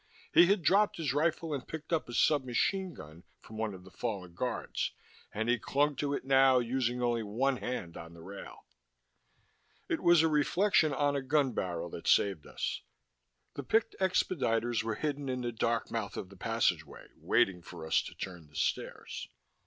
He 0.33 0.47
had 0.47 0.63
dropped 0.63 0.97
his 0.97 1.13
rifle 1.13 1.53
and 1.53 1.67
picked 1.67 1.93
up 1.93 2.09
a 2.09 2.13
sub 2.15 2.43
machine 2.43 2.95
gun 2.95 3.23
from 3.39 3.59
one 3.59 3.75
of 3.75 3.83
the 3.83 3.91
fallen 3.91 4.33
guards, 4.33 4.93
and 5.31 5.47
he 5.47 5.59
clung 5.59 5.95
to 5.97 6.11
it 6.15 6.25
now, 6.25 6.57
using 6.57 7.03
only 7.03 7.21
one 7.21 7.57
hand 7.57 7.95
on 7.95 8.15
the 8.15 8.23
rail. 8.23 8.65
It 9.87 10.01
was 10.01 10.23
a 10.23 10.27
reflection 10.27 10.91
on 10.91 11.15
a 11.15 11.21
gun 11.21 11.51
barrel 11.53 11.87
that 11.91 12.07
saved 12.07 12.47
us. 12.47 12.81
The 13.53 13.61
picked 13.61 13.93
expediters 14.01 14.81
were 14.83 14.95
hidden 14.95 15.29
in 15.29 15.41
the 15.41 15.51
dark 15.51 15.91
mouth 15.91 16.17
of 16.17 16.29
the 16.29 16.35
passageway, 16.35 17.09
waiting 17.17 17.61
for 17.61 17.85
us 17.85 18.01
to 18.01 18.15
turn 18.15 18.47
the 18.47 18.55
stairs. 18.55 19.29